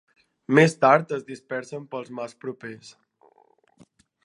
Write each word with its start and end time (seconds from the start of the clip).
Més 0.59 0.71
tard 0.85 1.13
es 1.17 1.25
dispersen 1.27 1.85
pels 1.93 2.11
mars 2.21 2.35
propers. 2.47 2.91